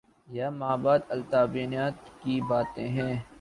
[0.27, 3.15] یہ مابعد الطبیعیات کی باتیں ہیں۔